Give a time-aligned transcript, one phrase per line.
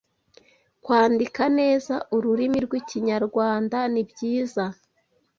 [0.83, 4.65] Kwandika neza ururimi rw’Ikinyarwanda nibyiza